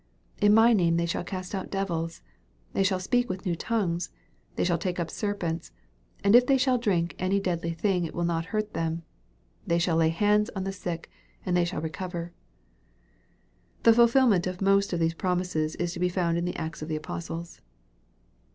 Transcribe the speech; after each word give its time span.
In 0.41 0.55
my 0.55 0.73
name 0.73 0.97
they 0.97 1.05
shall 1.05 1.23
cast 1.23 1.53
out 1.53 1.69
devils; 1.69 2.23
they 2.73 2.81
shall 2.81 2.99
speak 2.99 3.29
with 3.29 3.45
new 3.45 3.55
tongues; 3.55 4.09
they 4.55 4.63
shall 4.63 4.79
take 4.79 4.99
up 4.99 5.11
serpents; 5.11 5.71
and 6.23 6.35
if 6.35 6.47
they 6.47 6.57
shall 6.57 6.79
drink 6.79 7.13
any 7.19 7.39
deadly 7.39 7.71
thing 7.73 8.05
it 8.05 8.15
shall 8.15 8.23
not 8.23 8.45
hurt 8.45 8.73
them; 8.73 9.03
they 9.67 9.77
shall 9.77 9.97
lay 9.97 10.09
hands 10.09 10.49
on 10.55 10.63
the 10.63 10.71
sick, 10.73 11.07
and 11.45 11.55
they 11.55 11.65
shall 11.65 11.81
recover/' 11.83 12.31
The 13.83 13.93
fulfilment 13.93 14.47
of 14.47 14.59
most 14.59 14.91
of 14.91 14.99
these 14.99 15.13
promises 15.13 15.75
is 15.75 15.93
to 15.93 15.99
be 15.99 16.09
found 16.09 16.35
in 16.35 16.45
the 16.45 16.55
Acts 16.55 16.81
of 16.81 16.87
the 16.87 16.95
Apostles. 16.95 17.61